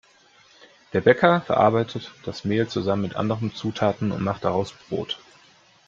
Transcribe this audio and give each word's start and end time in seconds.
Der 0.93 1.01
Bäcker 1.01 1.41
verarbeitet 1.41 2.09
das 2.25 2.43
Mehl 2.43 2.67
zusammen 2.67 3.03
mit 3.03 3.15
anderen 3.15 3.53
Zutaten 3.53 4.11
und 4.11 4.23
macht 4.23 4.43
daraus 4.45 4.73
Brot. 4.89 5.19